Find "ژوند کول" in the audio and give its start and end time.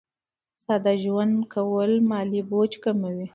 1.03-1.91